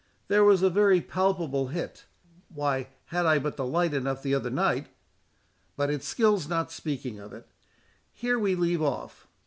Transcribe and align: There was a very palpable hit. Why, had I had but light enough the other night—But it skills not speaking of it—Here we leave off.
There 0.29 0.43
was 0.43 0.63
a 0.63 0.69
very 0.71 0.99
palpable 0.99 1.67
hit. 1.67 2.05
Why, 2.49 2.87
had 3.13 3.27
I 3.27 3.33
had 3.37 3.43
but 3.43 3.59
light 3.59 3.93
enough 3.93 4.23
the 4.23 4.33
other 4.33 4.49
night—But 4.49 5.91
it 5.91 6.03
skills 6.03 6.49
not 6.49 6.71
speaking 6.71 7.19
of 7.19 7.33
it—Here 7.33 8.39
we 8.39 8.55
leave 8.55 8.81
off. 8.81 9.27